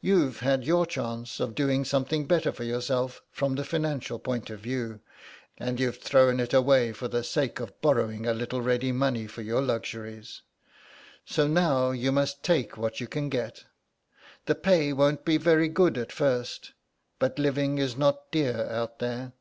You've 0.00 0.40
had 0.40 0.64
your 0.64 0.84
chance 0.84 1.38
of 1.38 1.54
doing 1.54 1.84
something 1.84 2.26
better 2.26 2.50
for 2.50 2.64
yourself 2.64 3.22
from 3.30 3.54
the 3.54 3.62
financial 3.64 4.18
point 4.18 4.50
of 4.50 4.58
view, 4.58 4.98
and 5.58 5.78
you've 5.78 5.98
thrown 6.00 6.40
it 6.40 6.52
away 6.52 6.92
for 6.92 7.06
the 7.06 7.22
sake 7.22 7.60
of 7.60 7.80
borrowing 7.80 8.26
a 8.26 8.34
little 8.34 8.60
ready 8.62 8.90
money 8.90 9.28
for 9.28 9.42
your 9.42 9.62
luxuries, 9.62 10.42
so 11.24 11.46
now 11.46 11.92
you 11.92 12.10
must 12.10 12.42
take 12.42 12.76
what 12.76 12.98
you 13.00 13.06
can 13.06 13.28
get. 13.28 13.64
The 14.46 14.56
pay 14.56 14.92
won't 14.92 15.24
be 15.24 15.36
very 15.36 15.68
good 15.68 15.96
at 15.96 16.10
first, 16.10 16.72
but 17.20 17.38
living 17.38 17.78
is 17.78 17.96
not 17.96 18.32
dear 18.32 18.68
out 18.70 18.98
there." 18.98 19.34